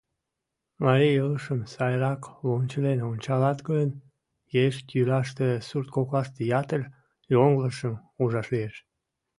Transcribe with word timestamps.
Марий 0.83 1.15
илышым 1.21 1.59
сайрак 1.73 2.21
лончылен 2.47 2.99
ончалат 3.09 3.59
гын, 3.69 3.89
еш 4.63 4.75
йӱлаште, 4.95 5.49
сурт 5.67 5.87
коклаште 5.95 6.41
ятыр 6.59 6.81
йоҥылышым 7.33 7.93
ужаш 8.21 8.47
лиеш. 8.53 8.75